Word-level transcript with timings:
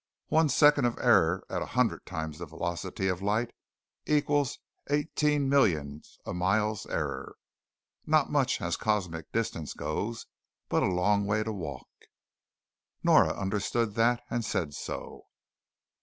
One 0.29 0.49
second 0.49 0.85
of 0.85 0.97
error 0.97 1.45
at 1.47 1.61
a 1.61 1.65
hundred 1.77 2.07
times 2.07 2.39
the 2.39 2.47
velocity 2.47 3.07
of 3.07 3.21
light 3.21 3.53
equals 4.07 4.57
eighteen 4.89 5.47
millions 5.47 6.17
of 6.25 6.37
miles 6.37 6.87
error. 6.87 7.35
Not 8.07 8.31
much 8.31 8.59
as 8.61 8.77
cosmic 8.77 9.31
distance 9.31 9.73
goes, 9.75 10.25
but 10.69 10.81
a 10.81 10.87
long 10.87 11.27
way 11.27 11.43
to 11.43 11.53
walk." 11.53 11.87
Nora 13.03 13.35
understood 13.39 13.93
that, 13.93 14.23
and 14.27 14.43
said 14.43 14.73
so. 14.73 15.27